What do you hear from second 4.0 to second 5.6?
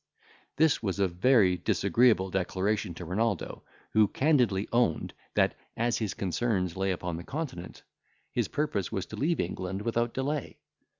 candidly owned, that,